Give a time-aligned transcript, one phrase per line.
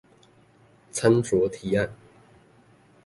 [0.91, 1.93] 參酌提案